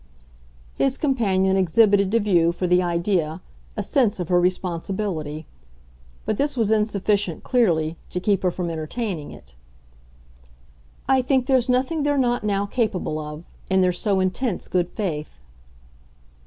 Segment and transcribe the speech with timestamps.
[0.73, 3.39] His companion exhibited to view, for the idea,
[3.77, 5.45] a sense of her responsibility;
[6.25, 9.53] but this was insufficient, clearly, to keep her from entertaining it.
[11.07, 15.39] "I think there's nothing they're not now capable of in their so intense good faith."